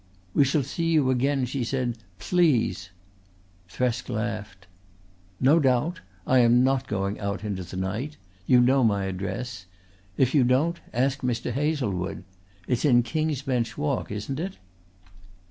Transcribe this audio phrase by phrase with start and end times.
[0.33, 1.95] "We shall see you again," she said.
[2.17, 2.89] "Please!"
[3.69, 4.65] Thresk laughed.
[5.39, 6.01] "No doubt.
[6.25, 8.17] I am not going out into the night.
[8.47, 9.67] You know my address.
[10.17, 11.51] If you don't ask Mr.
[11.51, 12.23] Hazlewood.
[12.67, 14.57] It's in King's Bench Walk, isn't it?"